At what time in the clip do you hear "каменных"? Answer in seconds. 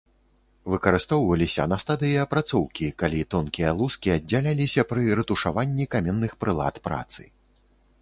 5.97-6.31